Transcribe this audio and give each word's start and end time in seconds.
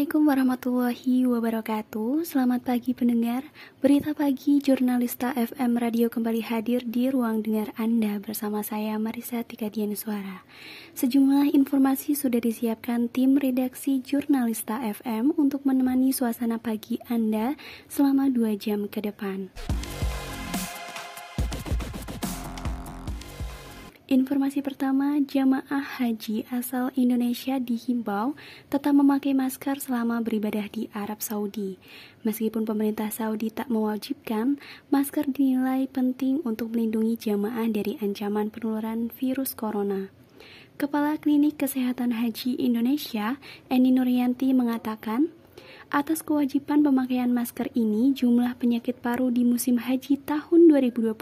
Assalamualaikum 0.00 0.32
warahmatullahi 0.32 1.16
wabarakatuh. 1.28 2.24
Selamat 2.24 2.64
pagi 2.64 2.96
pendengar. 2.96 3.44
Berita 3.84 4.16
pagi 4.16 4.56
Jurnalista 4.56 5.36
FM 5.36 5.76
Radio 5.76 6.08
kembali 6.08 6.40
hadir 6.40 6.88
di 6.88 7.12
ruang 7.12 7.44
dengar 7.44 7.68
Anda 7.76 8.16
Bersama 8.16 8.64
saya 8.64 8.96
Marisa 8.96 9.44
Tikadian 9.44 9.92
Suara. 9.92 10.40
Sejumlah 10.96 11.52
informasi 11.52 12.16
sudah 12.16 12.40
disiapkan 12.40 13.12
tim 13.12 13.36
redaksi 13.36 14.00
Jurnalista 14.00 14.80
FM 14.80 15.36
Untuk 15.36 15.68
menemani 15.68 16.16
suasana 16.16 16.56
pagi 16.56 16.96
Anda 17.04 17.60
selama 17.84 18.32
2 18.32 18.56
jam 18.56 18.88
ke 18.88 19.04
depan 19.04 19.52
Informasi 24.10 24.58
pertama, 24.58 25.22
jamaah 25.22 26.02
haji 26.02 26.42
asal 26.50 26.90
Indonesia 26.98 27.62
dihimbau 27.62 28.34
tetap 28.66 28.90
memakai 28.90 29.38
masker 29.38 29.78
selama 29.78 30.18
beribadah 30.18 30.66
di 30.66 30.90
Arab 30.90 31.22
Saudi. 31.22 31.78
Meskipun 32.26 32.66
pemerintah 32.66 33.06
Saudi 33.14 33.54
tak 33.54 33.70
mewajibkan, 33.70 34.58
masker 34.90 35.30
dinilai 35.30 35.86
penting 35.86 36.42
untuk 36.42 36.74
melindungi 36.74 37.30
jamaah 37.30 37.70
dari 37.70 38.02
ancaman 38.02 38.50
penularan 38.50 39.14
virus 39.14 39.54
corona. 39.54 40.10
Kepala 40.74 41.14
Klinik 41.14 41.62
Kesehatan 41.62 42.18
Haji 42.18 42.58
Indonesia, 42.58 43.38
Eni 43.70 43.94
Nuryanti 43.94 44.50
mengatakan, 44.50 45.30
Atas 45.94 46.26
kewajiban 46.26 46.82
pemakaian 46.82 47.30
masker 47.30 47.70
ini, 47.78 48.10
jumlah 48.10 48.58
penyakit 48.58 48.98
paru 48.98 49.30
di 49.30 49.46
musim 49.46 49.78
haji 49.78 50.18
tahun 50.18 50.66
2022 50.66 51.14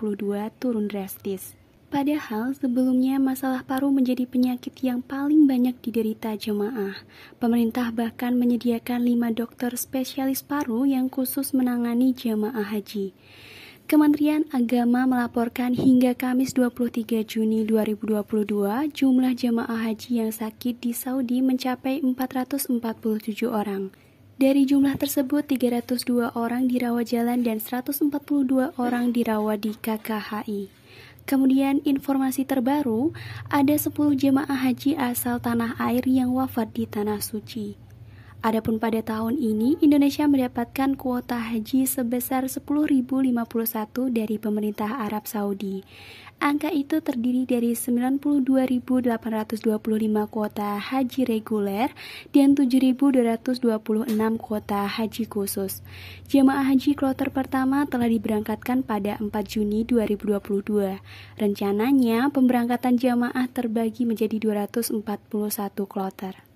turun 0.57 0.89
drastis. 0.89 1.58
Padahal 1.89 2.53
sebelumnya 2.53 3.17
masalah 3.17 3.65
paru 3.65 3.89
menjadi 3.89 4.29
penyakit 4.29 4.77
yang 4.85 5.01
paling 5.01 5.49
banyak 5.49 5.73
diderita 5.81 6.37
jemaah. 6.37 7.01
Pemerintah 7.41 7.89
bahkan 7.97 8.37
menyediakan 8.37 9.09
lima 9.09 9.33
dokter 9.33 9.73
spesialis 9.73 10.45
paru 10.45 10.85
yang 10.85 11.09
khusus 11.09 11.57
menangani 11.57 12.13
jemaah 12.13 12.77
haji. 12.77 13.17
Kementerian 13.89 14.45
Agama 14.53 15.09
melaporkan 15.09 15.73
hingga 15.73 16.13
Kamis 16.13 16.53
23 16.53 17.25
Juni 17.25 17.65
2022 17.65 18.21
jumlah 18.93 19.33
jemaah 19.33 19.81
haji 19.89 20.29
yang 20.29 20.29
sakit 20.29 20.85
di 20.85 20.93
Saudi 20.93 21.41
mencapai 21.41 22.05
447 22.05 23.49
orang. 23.49 23.97
Dari 24.37 24.69
jumlah 24.69 24.93
tersebut, 25.01 25.49
302 25.49 26.37
orang 26.37 26.69
dirawat 26.69 27.09
jalan 27.17 27.41
dan 27.41 27.65
142 27.65 28.77
orang 28.77 29.17
dirawat 29.17 29.65
di 29.65 29.73
KKHI. 29.73 30.69
Kemudian 31.29 31.85
informasi 31.85 32.49
terbaru, 32.49 33.13
ada 33.53 33.77
10 33.77 34.17
jemaah 34.17 34.49
haji 34.49 34.97
asal 34.97 35.37
tanah 35.37 35.77
air 35.77 36.01
yang 36.09 36.33
wafat 36.33 36.73
di 36.73 36.89
tanah 36.89 37.21
suci. 37.21 37.88
Adapun 38.39 38.79
pada 38.79 39.03
tahun 39.03 39.35
ini, 39.35 39.83
Indonesia 39.83 40.23
mendapatkan 40.31 40.95
kuota 40.95 41.43
haji 41.43 41.91
sebesar 41.91 42.47
10.051 42.47 43.35
dari 44.15 44.39
pemerintah 44.39 45.03
Arab 45.03 45.27
Saudi. 45.27 45.83
Angka 46.39 46.71
itu 46.71 47.03
terdiri 47.03 47.51
dari 47.51 47.75
92.825 47.75 49.59
kuota 50.31 50.79
haji 50.79 51.21
reguler 51.27 51.91
dan 52.31 52.55
7.226 52.55 53.59
kuota 54.39 54.87
haji 54.87 55.25
khusus. 55.27 55.83
Jemaah 56.31 56.63
haji 56.63 56.95
kloter 56.95 57.35
pertama 57.35 57.91
telah 57.91 58.07
diberangkatkan 58.07 58.87
pada 58.87 59.19
4 59.19 59.35
Juni 59.51 59.83
2022. 59.83 61.03
Rencananya, 61.43 62.31
pemberangkatan 62.31 63.03
jemaah 63.03 63.51
terbagi 63.51 64.07
menjadi 64.07 64.39
241 64.39 65.03
kloter. 65.91 66.48